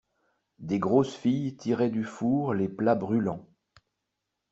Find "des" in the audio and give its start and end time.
0.57-0.79